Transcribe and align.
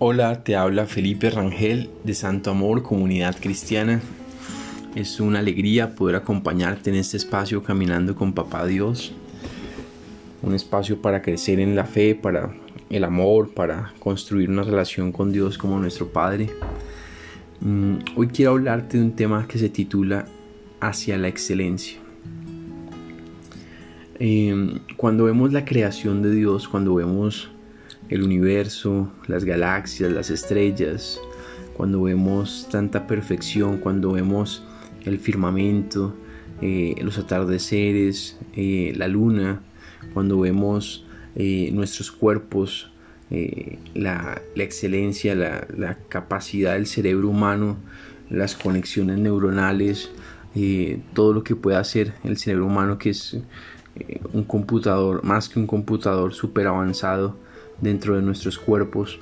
Hola, 0.00 0.44
te 0.44 0.54
habla 0.54 0.86
Felipe 0.86 1.28
Rangel 1.28 1.90
de 2.04 2.14
Santo 2.14 2.52
Amor, 2.52 2.84
Comunidad 2.84 3.34
Cristiana. 3.40 4.00
Es 4.94 5.18
una 5.18 5.40
alegría 5.40 5.96
poder 5.96 6.14
acompañarte 6.14 6.90
en 6.90 6.94
este 6.94 7.16
espacio 7.16 7.64
caminando 7.64 8.14
con 8.14 8.32
Papá 8.32 8.64
Dios. 8.64 9.12
Un 10.40 10.54
espacio 10.54 11.02
para 11.02 11.20
crecer 11.20 11.58
en 11.58 11.74
la 11.74 11.84
fe, 11.84 12.14
para 12.14 12.54
el 12.90 13.02
amor, 13.02 13.52
para 13.54 13.92
construir 13.98 14.48
una 14.50 14.62
relación 14.62 15.10
con 15.10 15.32
Dios 15.32 15.58
como 15.58 15.80
nuestro 15.80 16.12
Padre. 16.12 16.48
Mm, 17.60 17.96
hoy 18.14 18.28
quiero 18.28 18.52
hablarte 18.52 18.98
de 18.98 19.02
un 19.02 19.16
tema 19.16 19.48
que 19.48 19.58
se 19.58 19.68
titula 19.68 20.26
Hacia 20.78 21.18
la 21.18 21.26
excelencia. 21.26 21.98
Em, 24.20 24.78
cuando 24.96 25.24
vemos 25.24 25.52
la 25.52 25.64
creación 25.64 26.22
de 26.22 26.30
Dios, 26.30 26.68
cuando 26.68 26.94
vemos 26.94 27.50
el 28.08 28.22
universo, 28.22 29.10
las 29.26 29.44
galaxias, 29.44 30.10
las 30.12 30.30
estrellas, 30.30 31.20
cuando 31.78 32.02
vemos 32.02 32.66
tanta 32.70 33.06
perfección, 33.06 33.78
cuando 33.78 34.12
vemos 34.12 34.64
el 35.04 35.18
firmamento, 35.18 36.14
eh, 36.60 36.96
los 37.02 37.18
atardeceres, 37.18 38.36
eh, 38.54 38.92
la 38.96 39.06
luna, 39.06 39.60
cuando 40.12 40.40
vemos 40.40 41.04
eh, 41.36 41.70
nuestros 41.72 42.10
cuerpos, 42.10 42.90
la, 43.94 44.40
excelencia, 44.56 45.34
la, 45.34 45.98
capacidad 46.08 46.72
del 46.72 46.86
cerebro 46.86 47.28
humano, 47.28 47.76
las 48.30 48.56
conexiones 48.56 49.18
neuronales, 49.18 50.10
todo 51.12 51.34
lo 51.34 51.44
que 51.44 51.54
puede 51.54 51.76
hacer 51.76 52.14
el 52.24 52.38
cerebro 52.38 52.64
humano 52.64 52.96
que 52.96 53.10
es 53.10 53.36
un 54.32 54.44
computador, 54.44 55.22
más 55.24 55.50
que 55.50 55.60
un 55.60 55.66
computador 55.66 56.32
súper 56.32 56.68
avanzado, 56.68 57.36
dentro 57.80 58.16
de 58.16 58.22
nuestros 58.22 58.58
cuerpos, 58.58 59.18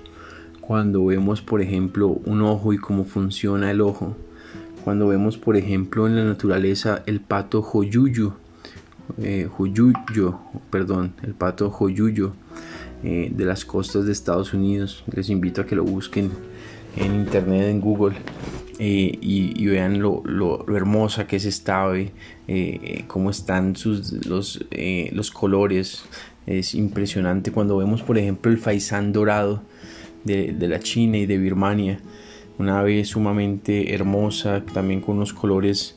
cuando 0.61 1.05
vemos 1.05 1.43
por 1.43 1.63
ejemplo 1.63 2.09
un 2.09 2.43
ojo 2.43 2.73
y 2.73 2.79
cómo 2.79 3.05
funciona 3.05 3.71
el 3.71 3.81
ojo, 3.81 4.17
cuando 4.85 5.09
vemos 5.09 5.37
por 5.39 5.57
ejemplo 5.57 6.07
en 6.07 6.17
la 6.17 6.25
naturaleza 6.25 7.03
el 7.07 7.21
pato 7.21 7.63
joyuyo, 7.63 8.35
eh, 9.19 9.49
joyuyo 9.51 10.39
perdón, 10.71 11.13
el 11.23 11.35
pato 11.35 11.71
joyuyo 11.71 12.33
eh, 13.05 13.31
de 13.35 13.45
las 13.45 13.65
costas 13.65 14.07
de 14.07 14.13
Estados 14.13 14.55
Unidos, 14.55 15.05
les 15.15 15.31
invito 15.31 15.61
a 15.61 15.67
que 15.67 15.77
lo 15.77 15.85
busquen 15.85 16.31
en 16.97 17.15
internet, 17.15 17.69
en 17.69 17.81
Google. 17.81 18.17
Eh, 18.79 19.19
y, 19.23 19.67
vean 19.67 20.03
lo, 20.03 20.23
hermosa 20.69 21.27
que 21.27 21.37
es 21.37 21.47
esta 21.47 21.85
ave, 21.85 22.13
cómo 23.07 23.31
están 23.31 23.75
sus, 23.75 24.27
los, 24.27 24.63
los 25.13 25.31
colores, 25.31 26.05
es 26.47 26.75
impresionante 26.75 27.51
cuando 27.51 27.77
vemos, 27.77 28.03
por 28.03 28.19
ejemplo, 28.19 28.51
el 28.51 28.59
faisán 28.59 29.13
dorado 29.13 29.63
de, 30.25 30.55
la 30.61 30.81
China 30.81 31.19
y 31.19 31.27
de 31.27 31.39
Birmania. 31.39 32.01
Una 32.59 32.81
ave 32.81 33.05
sumamente 33.05 33.93
hermosa, 33.95 34.65
también 34.73 35.01
con 35.01 35.17
unos 35.17 35.33
colores 35.33 35.97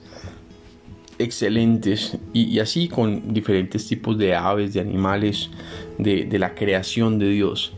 excelentes 1.17 2.17
y, 2.33 2.59
así 2.59 2.88
con 2.88 3.33
diferentes 3.33 3.88
tipos 3.88 4.17
de 4.17 4.36
aves, 4.36 4.73
de 4.73 4.81
animales, 4.81 5.50
de, 5.97 6.27
la 6.39 6.55
creación 6.55 7.20
de 7.20 7.30
Dios. 7.30 7.73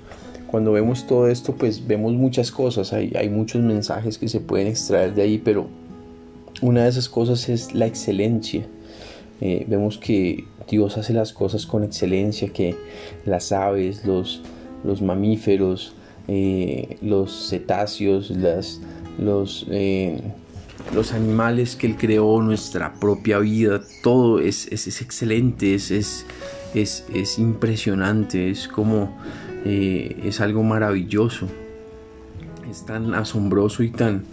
Cuando 0.48 0.72
vemos 0.72 1.08
todo 1.08 1.28
esto, 1.28 1.56
pues 1.56 1.88
vemos 1.88 2.14
muchas 2.14 2.52
cosas, 2.52 2.92
hay, 2.92 3.14
hay 3.16 3.30
muchos 3.30 3.62
mensajes 3.62 4.18
que 4.18 4.28
se 4.28 4.40
pueden 4.40 4.68
extraer 4.68 5.14
de 5.14 5.22
ahí, 5.22 5.38
pero 5.38 5.68
una 6.62 6.84
de 6.84 6.90
esas 6.90 7.08
cosas 7.08 7.48
es 7.50 7.74
la 7.74 7.86
excelencia 7.86 8.66
eh, 9.42 9.66
vemos 9.68 9.98
que 9.98 10.46
Dios 10.70 10.98
hace 10.98 11.14
las 11.14 11.34
cosas 11.34 11.66
con 11.66 11.84
excelencia, 11.84 12.50
que 12.50 12.76
las 13.26 13.52
aves, 13.52 14.06
los, 14.06 14.42
los 14.84 15.02
mamíferos, 15.02 15.94
eh, 16.28 16.98
los 17.02 17.50
cetáceos, 17.50 18.30
las, 18.31 18.80
los, 19.19 19.66
eh, 19.69 20.22
los 20.94 21.13
animales 21.13 21.75
que 21.75 21.88
Él 21.88 21.97
creó, 21.97 22.41
nuestra 22.41 22.94
propia 22.94 23.40
vida, 23.40 23.81
todo 24.03 24.40
es, 24.40 24.68
es, 24.72 25.02
excelente, 25.02 25.75
es, 25.75 25.91
es, 25.91 26.25
es, 26.74 27.40
impresionante, 27.40 28.50
es 28.50 28.68
como 28.68 29.18
es 29.66 30.41
algo 30.41 30.63
maravilloso, 30.63 31.47
es 32.69 32.86
tan 32.86 33.13
asombroso 33.13 33.84
y 33.84 33.90
tan, 33.90 34.24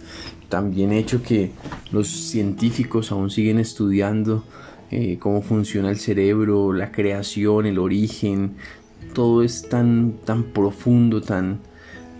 tan 0.49 0.73
bien 0.73 0.91
hecho 0.91 1.21
que 1.21 1.51
los 1.91 2.07
científicos 2.07 3.11
aún 3.11 3.29
siguen 3.29 3.59
estudiando 3.59 4.43
eh, 4.91 5.17
cómo 5.19 5.41
funciona 5.41 5.89
el 5.89 5.97
cerebro, 5.97 6.73
la 6.73 6.91
creación, 6.91 7.65
el 7.65 7.79
origen, 7.79 8.53
todo 9.13 9.43
es 9.43 9.67
tan, 9.69 10.13
tan 10.25 10.43
profundo, 10.43 11.21
tan, 11.21 11.59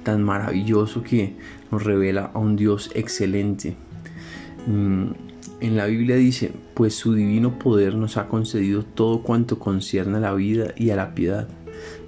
tan 0.03 0.23
maravilloso 0.23 1.03
que 1.03 1.35
nos 1.71 1.83
revela 1.83 2.31
a 2.33 2.39
un 2.39 2.55
Dios 2.55 2.91
excelente. 2.95 3.75
Mm, 4.67 5.11
en 5.61 5.75
la 5.75 5.87
Biblia 5.87 6.15
dice, 6.15 6.51
pues 6.73 6.95
su 6.95 7.13
divino 7.13 7.59
poder 7.59 7.95
nos 7.95 8.17
ha 8.17 8.27
concedido 8.27 8.83
todo 8.83 9.23
cuanto 9.23 9.59
concierne 9.59 10.17
a 10.17 10.21
la 10.21 10.33
vida 10.33 10.73
y 10.77 10.91
a 10.91 10.95
la 10.95 11.13
piedad, 11.13 11.47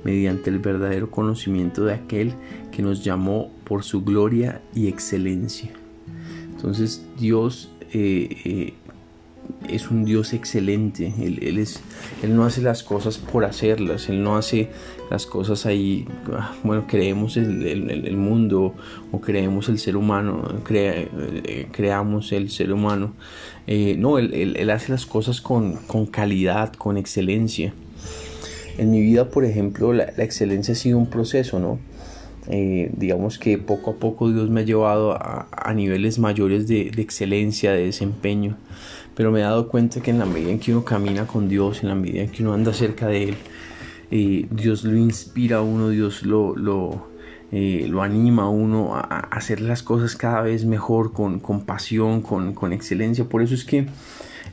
mediante 0.04 0.50
el 0.50 0.60
verdadero 0.60 1.12
conocimiento 1.12 1.86
de 1.86 1.94
aquel 1.94 2.34
que 2.72 2.82
nos 2.82 3.04
llamó 3.04 3.52
por 3.66 3.84
su 3.84 4.04
gloria 4.04 4.62
y 4.74 4.88
excelencia. 4.88 5.72
Entonces 6.52 7.06
Dios 7.20 7.72
eh, 7.94 8.30
eh, 8.46 8.74
es 9.70 9.90
un 9.90 10.04
Dios 10.06 10.34
excelente. 10.34 11.14
Él, 11.22 11.58
es, 11.58 11.82
él 12.24 12.36
no 12.36 12.46
hace 12.46 12.62
las 12.62 12.84
cosas 12.84 13.18
por 13.18 13.46
hacerlas. 13.46 14.10
Él 14.10 14.24
no 14.24 14.36
hace 14.36 14.70
las 15.10 15.26
cosas 15.26 15.66
ahí. 15.66 16.08
Ah, 16.34 16.54
bueno, 16.64 16.86
creemos 16.88 17.38
el, 17.38 18.18
mundo 18.18 18.74
o 19.12 19.22
creemos 19.22 19.70
el 19.70 19.80
ser 19.80 19.96
humano. 19.96 20.44
Eh, 20.70 21.68
creamos 21.72 22.32
el 22.32 22.50
ser 22.50 22.74
humano. 22.74 23.14
Eh, 23.68 23.96
no, 23.98 24.18
él, 24.18 24.70
hace 24.70 24.92
las 24.92 25.06
cosas 25.06 25.42
con, 25.42 25.78
calidad, 26.08 26.74
con 26.74 26.98
excelencia. 26.98 27.74
En 28.78 28.92
mi 28.92 29.02
vida, 29.02 29.30
por 29.30 29.46
ejemplo, 29.46 29.94
la, 29.94 30.06
excelencia 30.18 30.74
ha 30.74 30.78
sido 30.78 30.98
un 30.98 31.08
proceso, 31.08 31.60
¿no? 31.60 31.80
Eh, 32.50 32.90
digamos 32.98 33.38
que 33.38 33.60
poco 33.60 33.92
a 33.92 33.94
poco 33.98 34.32
Dios 34.32 34.50
me 34.50 34.62
ha 34.62 34.64
llevado 34.64 35.14
a, 35.14 35.48
niveles 35.76 36.18
mayores 36.18 36.68
de 36.68 36.92
excelencia, 36.98 37.72
de 37.72 37.86
desempeño 37.86 38.58
pero 39.16 39.32
me 39.32 39.40
he 39.40 39.44
dado 39.44 39.68
cuenta 39.68 40.02
que 40.02 40.12
en 40.12 40.20
la 40.20 40.26
medida 40.26 40.52
en 40.52 40.60
que 40.60 40.72
uno 40.72 40.86
camina 40.86 41.28
con 41.28 41.50
Dios, 41.50 41.84
en 41.84 41.90
la 41.90 41.96
medida 41.96 42.24
en 42.24 42.32
que 42.32 42.44
uno 42.44 42.54
anda 42.54 42.74
cerca 42.74 43.08
de 43.08 43.30
Él, 43.30 43.36
eh, 44.12 44.46
Dios 44.50 44.84
lo 44.84 44.98
inspira 44.98 45.58
a 45.58 45.62
uno, 45.62 45.90
Dios 45.90 46.24
lo, 46.24 46.56
lo, 46.56 47.08
eh, 47.52 47.88
lo 47.90 48.02
anima 48.02 48.44
a 48.44 48.50
uno 48.50 48.96
a, 48.96 49.02
hacer 49.02 49.62
las 49.62 49.84
cosas 49.84 50.16
cada 50.16 50.42
vez 50.42 50.66
mejor, 50.66 51.14
con, 51.14 51.40
con 51.40 51.66
pasión, 51.66 52.22
con, 52.22 52.54
con, 52.54 52.74
excelencia. 52.74 53.26
Por 53.26 53.42
eso 53.42 53.54
es 53.54 53.66
que 53.66 53.88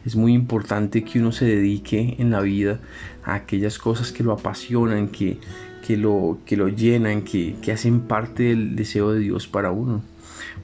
es 0.05 0.17
muy 0.17 0.33
importante 0.33 1.05
que 1.05 1.19
uno 1.21 1.33
se 1.33 1.45
dedique 1.45 2.17
en 2.19 2.31
la 2.31 2.41
vida 2.41 2.81
a 3.25 3.35
aquellas 3.35 3.79
cosas 3.79 4.13
que 4.13 4.23
lo 4.23 4.33
apasionan, 4.33 5.09
que, 5.09 5.39
que, 5.87 5.97
lo, 5.97 6.39
que 6.45 6.57
lo 6.57 6.69
llenan, 6.69 7.23
que, 7.23 7.57
que 7.63 7.73
hacen 7.73 8.01
parte 8.01 8.45
del 8.45 8.77
deseo 8.77 9.13
de 9.13 9.21
Dios 9.21 9.47
para 9.47 9.71
uno 9.71 10.03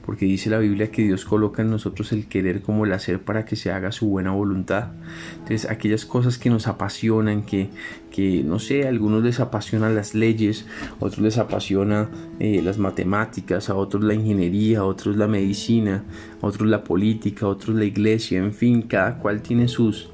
porque 0.05 0.25
dice 0.25 0.49
la 0.49 0.59
Biblia 0.59 0.91
que 0.91 1.01
Dios 1.01 1.25
coloca 1.25 1.63
en 1.63 1.71
nosotros 1.71 2.11
el 2.11 2.27
querer 2.27 2.61
como 2.61 2.85
el 2.85 2.93
hacer 2.93 3.21
para 3.21 3.43
que 3.43 3.55
se 3.55 3.71
haga 3.71 3.91
su 3.91 4.07
buena 4.07 4.31
voluntad. 4.31 4.89
Entonces, 5.33 5.69
aquellas 5.69 6.05
cosas 6.05 6.37
que 6.37 6.49
nos 6.49 6.67
apasionan, 6.67 7.43
que, 7.43 7.69
que 8.11 8.43
no 8.43 8.59
sé, 8.59 8.85
a 8.85 8.89
algunos 8.89 9.23
les 9.23 9.39
apasionan 9.39 9.95
las 9.95 10.13
leyes, 10.13 10.67
a 11.01 11.05
otros 11.05 11.19
les 11.19 11.37
apasiona 11.39 12.09
eh, 12.39 12.61
las 12.61 12.77
matemáticas, 12.77 13.69
a 13.69 13.75
otros 13.75 14.03
la 14.03 14.13
ingeniería, 14.13 14.79
a 14.79 14.85
otros 14.85 15.17
la 15.17 15.27
medicina, 15.27 16.03
a 16.41 16.45
otros 16.45 16.69
la 16.69 16.83
política, 16.83 17.47
a 17.47 17.49
otros 17.49 17.75
la 17.75 17.85
iglesia, 17.85 18.37
en 18.37 18.53
fin, 18.53 18.83
cada 18.83 19.17
cual 19.17 19.41
tiene 19.41 19.67
sus, 19.67 20.09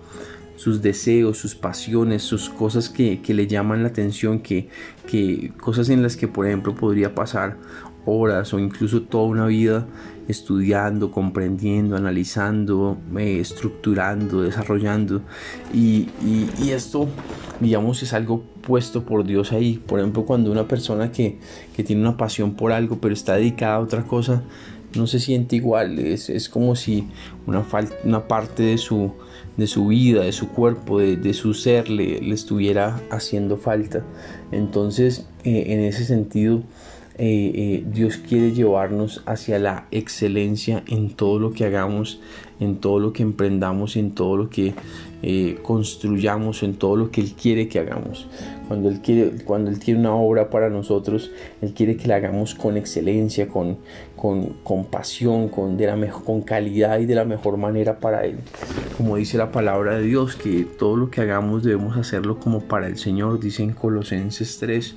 sus 0.56 0.82
deseos, 0.82 1.38
sus 1.38 1.56
pasiones, 1.56 2.22
sus 2.22 2.50
cosas 2.50 2.88
que, 2.88 3.22
que, 3.22 3.34
le 3.34 3.48
llaman 3.48 3.84
la 3.84 3.90
atención, 3.90 4.40
que, 4.40 4.70
que 5.08 5.52
cosas 5.60 5.90
en 5.90 6.04
las 6.04 6.16
que 6.16 6.28
por 6.28 6.46
ejemplo 6.46 6.76
podría 6.76 7.16
pasar 7.16 7.58
horas 8.06 8.54
o 8.54 8.60
incluso 8.60 9.02
toda 9.04 9.26
una 9.26 9.46
vida 9.48 9.88
estudiando, 10.28 11.12
comprendiendo, 11.12 11.96
analizando, 11.96 12.98
eh, 13.18 13.40
estructurando, 13.40 14.42
desarrollando. 14.42 15.22
Y, 15.74 16.10
esto, 16.70 17.08
digamos, 17.60 18.02
es 18.04 18.14
algo 18.14 18.44
puesto 18.62 19.04
por 19.04 19.26
Dios 19.26 19.52
ahí. 19.52 19.82
Por 19.86 20.00
ejemplo, 20.00 20.26
cuando 20.26 20.52
una 20.52 20.68
persona 20.68 21.12
que, 21.12 21.38
tiene 21.86 22.02
una 22.02 22.18
pasión 22.18 22.54
por 22.54 22.72
algo, 22.72 23.00
pero 23.00 23.14
está 23.14 23.36
dedicada 23.36 23.76
a 23.76 23.80
otra 23.80 24.04
cosa, 24.04 24.44
no 24.96 25.08
se 25.08 25.20
siente 25.20 25.56
igual. 25.56 26.00
Es, 26.00 26.50
como 26.50 26.76
si 26.76 27.08
una, 27.46 27.66
una 28.04 28.28
parte 28.28 28.64
de 28.64 28.78
su, 28.78 29.12
de 29.58 29.68
su 29.68 29.88
vida, 29.88 30.24
de 30.24 30.32
su 30.32 30.50
cuerpo, 30.50 31.00
de, 31.00 31.34
su 31.34 31.54
ser, 31.54 31.90
le, 31.90 32.22
le, 32.22 32.34
estuviera 32.34 33.02
haciendo 33.10 33.58
falta. 33.58 34.04
Entonces, 34.52 35.26
eh, 35.44 35.66
en 35.68 35.80
ese 35.80 36.06
sentido, 36.06 36.64
eh, 37.18 37.52
eh, 37.54 37.84
Dios 37.92 38.18
quiere 38.18 38.52
llevarnos 38.52 39.24
hacia 39.26 39.60
la 39.60 39.88
excelencia 39.92 40.84
en 40.88 41.12
todo 41.12 41.40
lo 41.40 41.52
que 41.52 41.66
hagamos 41.66 42.20
en 42.62 42.78
todo 42.78 43.00
lo 43.00 43.12
que 43.12 43.24
emprendamos, 43.24 43.98
en 43.98 44.12
todo 44.12 44.38
lo 44.38 44.50
que 44.50 44.76
eh, 45.24 45.58
construyamos, 45.64 46.62
en 46.62 46.76
todo 46.76 46.96
lo 46.96 47.10
que 47.10 47.22
Él 47.22 47.34
quiere 47.34 47.68
que 47.68 47.80
hagamos. 47.80 48.28
Cuando 48.68 48.88
Él, 48.88 49.02
quiere, 49.02 49.44
cuando 49.44 49.72
Él 49.72 49.80
tiene 49.80 50.00
una 50.00 50.14
obra 50.14 50.52
para 50.52 50.70
nosotros, 50.70 51.32
Él 51.62 51.74
quiere 51.74 51.98
que 51.98 52.08
la 52.08 52.18
hagamos 52.18 52.54
con 52.54 52.78
excelencia, 52.78 53.48
con, 53.48 53.80
con, 54.16 54.86
pasión, 54.86 55.50
con, 55.50 55.76
de 55.76 55.88
la 55.88 55.96
mejor, 55.96 56.24
con 56.24 56.42
calidad 56.42 57.00
y 57.00 57.08
de 57.08 57.16
la 57.16 57.26
mejor 57.26 57.58
manera 57.58 58.00
para 58.00 58.26
Él. 58.26 58.38
Como 58.96 59.18
dice 59.18 59.40
la 59.40 59.52
palabra 59.52 59.98
de 59.98 60.04
Dios, 60.04 60.36
que 60.36 60.64
todo 60.78 60.96
lo 60.96 61.10
que 61.10 61.22
hagamos 61.22 61.64
debemos 61.64 61.98
hacerlo 61.98 62.40
como 62.40 62.62
para 62.62 62.86
el 62.86 62.98
Señor, 62.98 63.40
dice 63.40 63.64
en 63.64 63.74
Colosenses 63.74 64.60
3. 64.60 64.96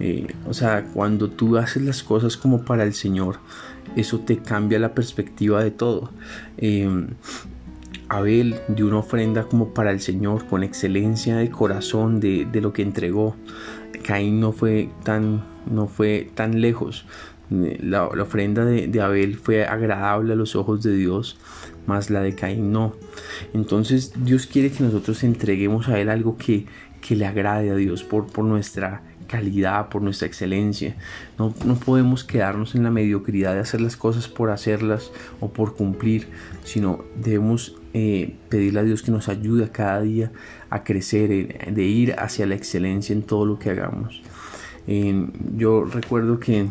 Eh, 0.00 0.26
o 0.46 0.54
sea, 0.54 0.84
cuando 0.94 1.28
tú 1.28 1.56
haces 1.56 1.82
las 1.82 2.02
cosas 2.02 2.36
como 2.36 2.64
para 2.64 2.84
el 2.84 2.94
Señor, 2.94 3.38
eso 3.96 4.20
te 4.20 4.38
cambia 4.38 4.78
la 4.78 4.94
perspectiva 4.94 5.62
de 5.62 5.70
todo. 5.70 6.10
Em, 6.56 7.08
Abel 8.08 8.56
dio 8.68 8.86
una 8.86 8.98
ofrenda 8.98 9.44
como 9.44 9.74
para 9.74 9.90
el 9.90 10.00
Señor, 10.00 10.46
con 10.46 10.62
excelencia 10.62 11.36
de 11.36 11.50
corazón 11.50 12.20
de, 12.20 12.48
lo 12.54 12.72
que 12.72 12.82
entregó. 12.82 13.36
Caín 14.04 14.40
no 14.40 14.52
fue 14.52 14.88
tan, 15.04 15.44
no 15.70 15.88
fue 15.88 16.30
tan 16.34 16.60
lejos. 16.60 17.04
La, 17.50 18.06
ofrenda 18.06 18.64
de, 18.64 19.00
Abel 19.00 19.36
fue 19.36 19.64
agradable 19.66 20.34
a 20.34 20.36
los 20.36 20.54
ojos 20.54 20.82
de 20.82 20.94
Dios, 20.94 21.38
más 21.86 22.10
la 22.10 22.20
de 22.20 22.34
Caín 22.34 22.72
no. 22.72 22.94
Entonces 23.52 24.12
Dios 24.16 24.46
quiere 24.46 24.70
que 24.70 24.84
nosotros 24.84 25.22
entreguemos 25.24 25.88
a 25.88 25.98
Él 25.98 26.08
algo 26.08 26.36
que, 26.36 26.66
que 27.00 27.16
le 27.16 27.26
agrade 27.26 27.70
a 27.70 27.74
Dios 27.74 28.04
por, 28.04 28.26
por 28.26 28.44
nuestra 28.44 29.02
calidad, 29.28 29.88
por 29.88 30.02
nuestra 30.02 30.26
excelencia. 30.26 30.96
No, 31.38 31.52
podemos 31.52 32.24
quedarnos 32.24 32.74
en 32.74 32.82
la 32.82 32.90
mediocridad 32.90 33.54
de 33.54 33.60
hacer 33.60 33.80
las 33.80 33.96
cosas 33.96 34.26
por 34.26 34.50
hacerlas 34.50 35.12
o 35.40 35.52
por 35.52 35.76
cumplir, 35.76 36.26
sino 36.64 37.04
debemos 37.14 37.76
eh, 37.94 38.34
pedirle 38.48 38.80
a 38.80 38.82
Dios 38.82 39.02
que 39.02 39.12
nos 39.12 39.28
ayude 39.28 39.70
cada 39.70 40.00
día 40.00 40.32
a 40.70 40.82
crecer, 40.82 41.72
de 41.72 41.84
ir 41.84 42.14
hacia 42.18 42.46
la 42.46 42.56
excelencia 42.56 43.12
en 43.12 43.22
todo 43.22 43.46
lo 43.46 43.58
que 43.58 43.70
hagamos. 43.70 44.20
yo 45.56 45.84
recuerdo 45.84 46.40
que 46.40 46.68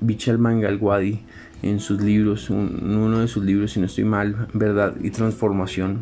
Bichal 0.00 0.38
Mangalwadi 0.38 1.22
en 1.64 1.80
sus 1.80 2.00
libros, 2.02 2.50
en 2.50 2.94
uno 2.96 3.20
de 3.20 3.28
sus 3.28 3.42
libros, 3.42 3.72
si 3.72 3.80
no 3.80 3.86
estoy 3.86 4.04
mal, 4.04 4.48
Verdad 4.52 4.94
y 5.02 5.10
Transformación, 5.10 6.00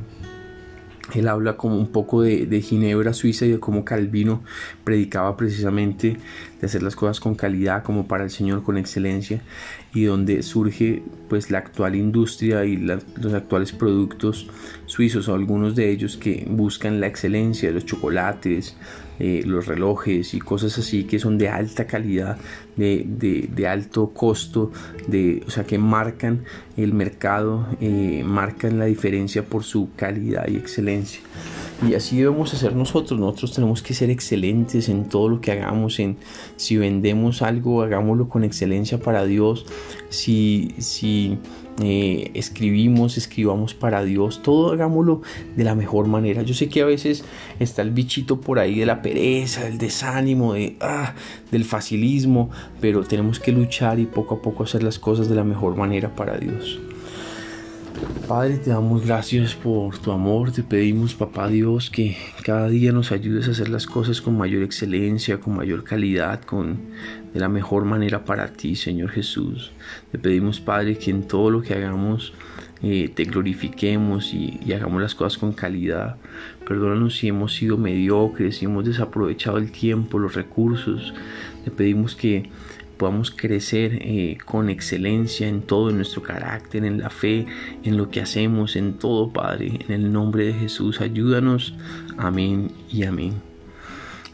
él 1.14 1.28
habla 1.28 1.56
como 1.56 1.76
un 1.76 1.88
poco 1.88 2.22
de, 2.22 2.60
Ginebra, 2.60 3.12
Suiza 3.12 3.46
y 3.46 3.50
de 3.50 3.60
cómo 3.60 3.84
Calvino 3.84 4.42
predicaba 4.84 5.36
precisamente 5.36 6.16
de 6.60 6.66
hacer 6.66 6.82
las 6.82 6.96
cosas 6.96 7.20
con 7.20 7.34
calidad, 7.34 7.82
como 7.82 8.06
para 8.06 8.24
el 8.24 8.30
Señor, 8.30 8.62
con 8.62 8.78
excelencia, 8.78 9.42
y 9.94 10.04
donde 10.04 10.42
surge 10.42 11.02
pues 11.28 11.50
la 11.50 11.58
actual 11.58 11.96
industria 11.96 12.64
y 12.64 12.76
los 12.76 13.34
actuales 13.34 13.72
productos 13.72 14.48
suizos, 14.86 15.28
algunos 15.28 15.74
de 15.74 15.90
ellos 15.90 16.16
que 16.16 16.46
buscan 16.48 17.00
la 17.00 17.06
excelencia, 17.06 17.70
los 17.70 17.84
chocolates, 17.84 18.76
eh, 19.24 19.44
los 19.46 19.66
relojes 19.66 20.34
y 20.34 20.40
cosas 20.40 20.76
así 20.78 21.04
que 21.04 21.20
son 21.20 21.38
de 21.38 21.48
alta 21.48 21.86
calidad, 21.86 22.38
de, 22.74 23.66
alto 23.68 24.08
costo, 24.08 24.72
de, 25.06 25.44
o 25.46 25.50
sea, 25.52 25.62
que 25.62 25.78
marcan 25.78 26.42
el 26.76 26.92
mercado, 26.92 27.68
eh, 27.80 28.24
marcan 28.26 28.80
la 28.80 28.86
diferencia 28.86 29.44
por 29.44 29.62
su 29.62 29.90
calidad 29.94 30.48
y 30.48 30.56
excelencia. 30.56 31.20
Y 31.88 31.94
así 31.94 32.16
debemos 32.16 32.52
hacer 32.52 32.74
nosotros. 32.74 33.20
Nosotros 33.20 33.54
tenemos 33.54 33.80
que 33.80 33.94
ser 33.94 34.10
excelentes 34.10 34.88
en 34.88 35.08
todo 35.08 35.28
lo 35.28 35.40
que 35.40 35.52
hagamos. 35.52 36.00
En, 36.00 36.16
si 36.56 36.76
vendemos 36.76 37.42
algo, 37.42 37.82
hagámoslo 37.82 38.28
con 38.28 38.42
excelencia 38.42 38.98
para 38.98 39.24
Dios. 39.24 39.66
Si, 40.08 40.74
si 40.78 41.38
eh, 41.80 42.30
escribimos, 42.34 43.16
escribamos 43.16 43.74
para 43.74 44.04
Dios. 44.04 44.42
Todo 44.42 44.72
hagámoslo 44.72 45.22
de 45.56 45.64
la 45.64 45.74
mejor 45.74 46.06
manera. 46.06 46.42
Yo 46.42 46.54
sé 46.54 46.68
que 46.68 46.82
a 46.82 46.86
veces 46.86 47.24
está 47.58 47.82
el 47.82 47.90
bichito 47.90 48.40
por 48.40 48.58
ahí 48.58 48.78
de 48.78 48.86
la 48.86 49.02
pereza, 49.02 49.64
del 49.64 49.78
desánimo, 49.78 50.54
de, 50.54 50.76
ah, 50.80 51.14
del 51.50 51.64
facilismo. 51.64 52.50
Pero 52.80 53.04
tenemos 53.04 53.40
que 53.40 53.52
luchar 53.52 53.98
y 53.98 54.06
poco 54.06 54.36
a 54.36 54.42
poco 54.42 54.64
hacer 54.64 54.82
las 54.82 54.98
cosas 54.98 55.28
de 55.28 55.34
la 55.34 55.44
mejor 55.44 55.76
manera 55.76 56.14
para 56.14 56.36
Dios. 56.36 56.78
Padre, 58.34 58.56
te 58.56 58.70
damos 58.70 59.04
gracias 59.04 59.54
por 59.54 59.98
tu 59.98 60.10
amor, 60.10 60.52
te 60.52 60.62
pedimos, 60.62 61.14
papá 61.14 61.48
Dios, 61.48 61.90
que 61.90 62.16
cada 62.42 62.70
día 62.70 62.90
nos 62.90 63.12
ayudes 63.12 63.46
a 63.46 63.50
hacer 63.50 63.68
las 63.68 63.84
cosas 63.84 64.22
con 64.22 64.38
mayor 64.38 64.62
excelencia, 64.62 65.38
con 65.38 65.54
mayor 65.54 65.84
calidad, 65.84 66.40
con 66.40 66.78
de 67.34 67.40
la 67.40 67.50
mejor 67.50 67.84
manera 67.84 68.24
para 68.24 68.50
ti, 68.50 68.74
Señor 68.74 69.10
Jesús. 69.10 69.72
Te 70.12 70.18
pedimos, 70.18 70.60
Padre, 70.60 70.96
que 70.96 71.10
en 71.10 71.24
todo 71.28 71.50
lo 71.50 71.60
que 71.60 71.74
hagamos 71.74 72.32
eh, 72.82 73.12
te 73.14 73.24
glorifiquemos 73.24 74.32
y, 74.32 74.58
y, 74.64 74.72
hagamos 74.72 75.02
las 75.02 75.14
cosas 75.14 75.38
con 75.38 75.52
calidad. 75.52 76.16
Perdónanos 76.66 77.16
si 77.18 77.28
hemos 77.28 77.52
sido 77.52 77.76
mediocres, 77.76 78.56
si 78.56 78.64
hemos 78.64 78.86
desaprovechado 78.86 79.58
el 79.58 79.70
tiempo, 79.70 80.18
los 80.18 80.34
recursos. 80.34 81.12
Te 81.66 81.70
pedimos 81.70 82.16
que 82.16 82.48
podamos 83.02 83.32
crecer 83.32 83.98
eh, 84.00 84.38
con 84.44 84.70
excelencia 84.70 85.48
en 85.48 85.62
todo, 85.62 85.90
en 85.90 85.96
nuestro 85.96 86.22
carácter, 86.22 86.84
en 86.84 87.00
la 87.00 87.10
fe, 87.10 87.46
en 87.82 87.96
lo 87.96 88.10
que 88.10 88.20
hacemos, 88.20 88.76
en 88.76 88.92
todo, 88.92 89.32
Padre. 89.32 89.80
En 89.88 89.92
el 89.92 90.12
nombre 90.12 90.46
de 90.46 90.52
Jesús, 90.52 91.00
ayúdanos. 91.00 91.74
Amén 92.16 92.70
y 92.92 93.02
amén. 93.02 93.32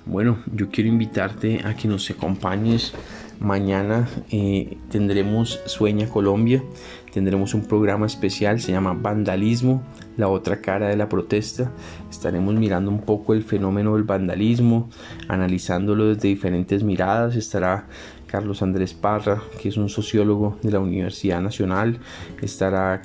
Bueno, 0.04 0.36
yo 0.52 0.68
quiero 0.68 0.90
invitarte 0.90 1.62
a 1.64 1.76
que 1.76 1.88
nos 1.88 2.10
acompañes. 2.10 2.92
Mañana 3.40 4.06
eh, 4.30 4.76
tendremos 4.90 5.60
Sueña 5.64 6.06
Colombia, 6.08 6.62
tendremos 7.14 7.54
un 7.54 7.66
programa 7.66 8.04
especial, 8.04 8.60
se 8.60 8.72
llama 8.72 8.92
Vandalismo, 8.92 9.82
la 10.16 10.28
otra 10.28 10.60
cara 10.60 10.88
de 10.88 10.96
la 10.96 11.08
protesta. 11.08 11.72
Estaremos 12.10 12.54
mirando 12.54 12.90
un 12.90 13.00
poco 13.00 13.32
el 13.32 13.44
fenómeno 13.44 13.94
del 13.94 14.02
vandalismo, 14.02 14.90
analizándolo 15.28 16.06
desde 16.06 16.28
diferentes 16.28 16.82
miradas. 16.82 17.36
Estará 17.36 17.86
Carlos 18.28 18.62
Andrés 18.62 18.94
Parra, 18.94 19.42
que 19.60 19.70
es 19.70 19.76
un 19.76 19.88
sociólogo 19.88 20.58
de 20.62 20.70
la 20.70 20.80
Universidad 20.80 21.40
Nacional, 21.40 21.98
estará 22.40 23.02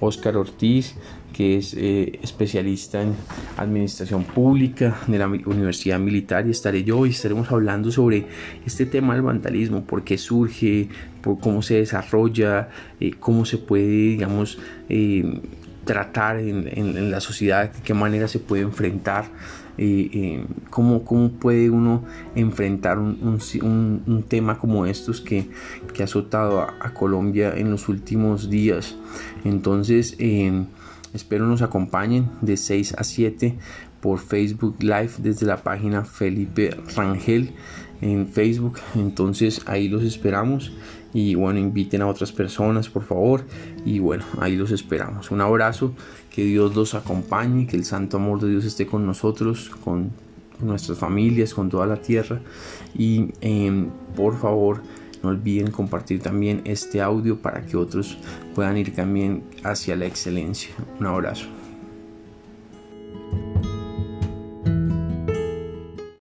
Oscar 0.00 0.36
Ortiz, 0.36 0.96
que 1.32 1.56
es 1.56 1.74
eh, 1.74 2.18
especialista 2.22 3.02
en 3.02 3.14
administración 3.56 4.24
pública 4.24 4.98
de 5.06 5.18
la 5.18 5.26
Universidad 5.26 5.98
Militar, 5.98 6.46
y 6.46 6.50
estaré 6.50 6.84
yo 6.84 7.06
y 7.06 7.10
estaremos 7.10 7.50
hablando 7.50 7.90
sobre 7.90 8.26
este 8.66 8.86
tema 8.86 9.14
del 9.14 9.22
vandalismo, 9.22 9.84
por 9.84 10.04
qué 10.04 10.18
surge, 10.18 10.88
por 11.22 11.38
cómo 11.38 11.62
se 11.62 11.74
desarrolla, 11.74 12.68
eh, 13.00 13.12
cómo 13.18 13.44
se 13.44 13.58
puede, 13.58 13.86
digamos, 13.86 14.58
eh, 14.88 15.40
tratar 15.90 16.38
en, 16.38 17.10
la 17.10 17.18
sociedad, 17.18 17.72
de 17.72 17.82
qué 17.82 17.94
manera 17.94 18.28
se 18.28 18.38
puede 18.38 18.62
enfrentar, 18.62 19.24
eh, 19.76 20.46
cómo, 20.70 21.02
cómo, 21.02 21.32
puede 21.32 21.68
uno 21.68 22.04
enfrentar 22.36 23.00
un, 23.00 23.40
un, 24.06 24.22
tema 24.22 24.56
como 24.56 24.86
estos 24.86 25.20
que, 25.20 25.50
que 25.92 26.02
ha 26.02 26.04
azotado 26.04 26.60
a, 26.60 26.94
Colombia 26.94 27.52
en 27.56 27.72
los 27.72 27.88
últimos 27.88 28.50
días. 28.50 28.94
Entonces, 29.44 30.14
eh, 30.20 30.64
espero 31.12 31.48
nos 31.48 31.60
acompañen 31.60 32.30
de 32.40 32.56
6 32.56 32.94
a 32.96 33.02
7 33.02 33.58
por 34.00 34.20
Facebook 34.20 34.76
Live 34.78 35.14
desde 35.18 35.44
la 35.44 35.56
página 35.56 36.04
Felipe 36.04 36.70
Rangel 36.94 37.50
en 38.00 38.28
Facebook. 38.28 38.78
Entonces 38.94 39.62
ahí 39.66 39.88
los 39.88 40.04
esperamos 40.04 40.72
y 41.12 41.34
bueno, 41.34 41.58
inviten 41.58 42.02
a 42.02 42.06
otras 42.06 42.32
personas 42.32 42.88
por 42.88 43.04
favor 43.04 43.44
y 43.84 43.98
bueno, 43.98 44.24
ahí 44.40 44.56
los 44.56 44.70
esperamos. 44.70 45.30
Un 45.30 45.40
abrazo, 45.40 45.92
que 46.30 46.44
Dios 46.44 46.74
los 46.74 46.94
acompañe, 46.94 47.66
que 47.66 47.76
el 47.76 47.84
santo 47.84 48.16
amor 48.16 48.40
de 48.40 48.50
Dios 48.50 48.64
esté 48.64 48.86
con 48.86 49.06
nosotros, 49.06 49.70
con 49.82 50.10
nuestras 50.60 50.98
familias, 50.98 51.54
con 51.54 51.68
toda 51.68 51.86
la 51.86 51.96
tierra 51.96 52.40
y 52.94 53.32
em, 53.40 53.88
por 54.14 54.38
favor 54.38 54.82
no 55.22 55.30
olviden 55.30 55.70
compartir 55.70 56.22
también 56.22 56.62
este 56.64 57.00
audio 57.00 57.40
para 57.40 57.62
que 57.66 57.76
otros 57.76 58.16
puedan 58.54 58.76
ir 58.76 58.94
también 58.94 59.44
hacia 59.64 59.96
la 59.96 60.06
excelencia. 60.06 60.74
Un 60.98 61.06
abrazo. 61.06 61.59